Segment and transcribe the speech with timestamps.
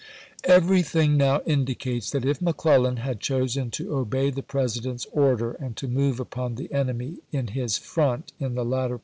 [0.45, 5.87] Everything now indicates that if McClellan had chosen to obey the President's order and to
[5.87, 8.99] move upon the enemy in his front in the latter part of 18C2.